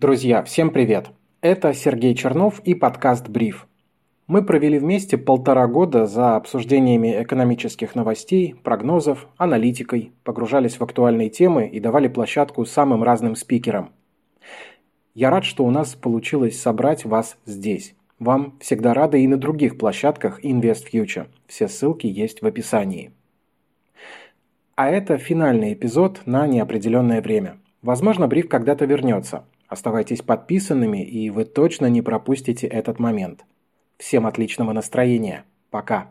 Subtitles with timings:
[0.00, 1.08] Друзья, всем привет!
[1.40, 3.66] Это Сергей Чернов и подкаст «Бриф».
[4.28, 11.66] Мы провели вместе полтора года за обсуждениями экономических новостей, прогнозов, аналитикой, погружались в актуальные темы
[11.66, 13.90] и давали площадку самым разным спикерам.
[15.14, 17.96] Я рад, что у нас получилось собрать вас здесь.
[18.20, 21.26] Вам всегда рады и на других площадках InvestFuture.
[21.48, 23.10] Все ссылки есть в описании.
[24.76, 27.58] А это финальный эпизод на неопределенное время.
[27.82, 33.44] Возможно, бриф когда-то вернется– Оставайтесь подписанными, и вы точно не пропустите этот момент.
[33.98, 35.44] Всем отличного настроения.
[35.70, 36.10] Пока.